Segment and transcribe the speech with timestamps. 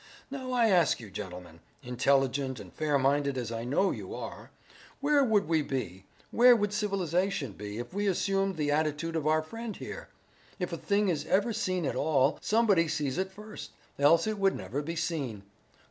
[0.31, 4.49] Now, I ask you, gentlemen, intelligent and fair minded as I know you are,
[4.99, 9.43] where would we be, where would civilization be if we assumed the attitude of our
[9.43, 10.07] friend here.
[10.57, 14.55] If a thing is ever seen at all somebody sees it first, else it would
[14.55, 15.43] never be seen.